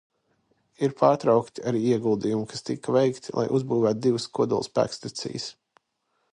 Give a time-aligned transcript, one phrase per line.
[0.87, 5.51] Ir pārtraukti arī ieguldījumi, kas tika veikti, lai uzbūvētu divas kodolspēkstacijas.